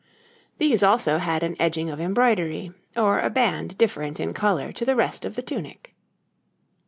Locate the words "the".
4.83-4.95, 5.35-5.43